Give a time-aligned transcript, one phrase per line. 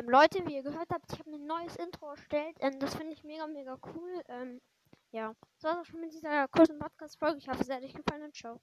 [0.00, 2.56] Ähm, Leute, wie ihr gehört habt, ich habe ein neues Intro erstellt.
[2.60, 4.22] Ähm, das finde ich mega, mega cool.
[4.28, 4.60] Ähm,
[5.12, 7.36] ja, das war's auch schon mit dieser kurzen Podcast-Folge.
[7.38, 8.58] Ich hoffe, es hat euch gefallen und ciao.